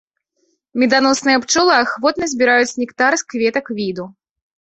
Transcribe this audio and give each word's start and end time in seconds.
Меданосныя 0.83 1.41
пчолы 1.43 1.73
ахвотна 1.83 2.25
збіраюць 2.33 2.77
нектар 2.85 3.11
з 3.23 3.27
кветак 3.35 3.65
віду. 3.81 4.05